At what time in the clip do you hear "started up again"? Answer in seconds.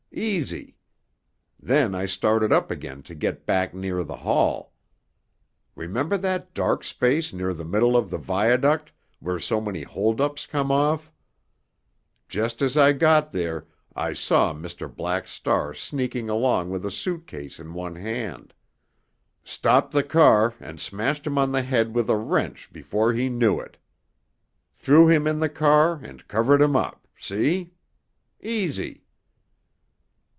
2.05-3.01